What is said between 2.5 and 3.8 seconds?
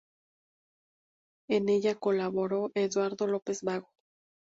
Eduardo López